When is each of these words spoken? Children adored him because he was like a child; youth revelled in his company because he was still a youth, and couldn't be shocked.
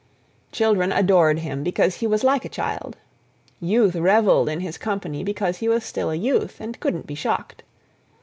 Children 0.51 0.91
adored 0.91 1.37
him 1.37 1.61
because 1.63 1.97
he 1.97 2.07
was 2.07 2.23
like 2.23 2.43
a 2.43 2.49
child; 2.49 2.97
youth 3.59 3.93
revelled 3.95 4.49
in 4.49 4.61
his 4.61 4.79
company 4.79 5.23
because 5.23 5.57
he 5.57 5.69
was 5.69 5.83
still 5.83 6.09
a 6.09 6.15
youth, 6.15 6.59
and 6.59 6.79
couldn't 6.79 7.05
be 7.05 7.13
shocked. 7.13 7.61